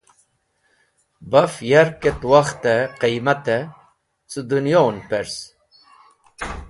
[1.31, 3.69] Baf yarkẽt wakhtẽ qẽymatẽ
[4.31, 5.33] cẽ donovẽn pers.